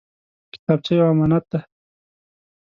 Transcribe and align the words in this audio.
کتابچه 0.53 0.91
یو 0.97 1.07
امانت 1.11 1.43
دی 1.51 1.59